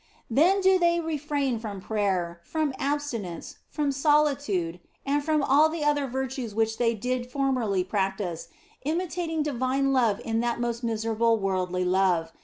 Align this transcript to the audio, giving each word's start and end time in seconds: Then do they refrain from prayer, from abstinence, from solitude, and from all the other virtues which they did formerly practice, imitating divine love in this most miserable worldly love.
Then 0.31 0.61
do 0.61 0.79
they 0.79 0.99
refrain 0.99 1.59
from 1.59 1.79
prayer, 1.79 2.41
from 2.43 2.73
abstinence, 2.79 3.57
from 3.67 3.91
solitude, 3.91 4.79
and 5.05 5.23
from 5.23 5.43
all 5.43 5.69
the 5.69 5.83
other 5.85 6.07
virtues 6.07 6.55
which 6.55 6.79
they 6.79 6.95
did 6.95 7.29
formerly 7.29 7.83
practice, 7.83 8.47
imitating 8.81 9.43
divine 9.43 9.93
love 9.93 10.19
in 10.25 10.39
this 10.39 10.55
most 10.57 10.83
miserable 10.83 11.37
worldly 11.37 11.85
love. 11.85 12.33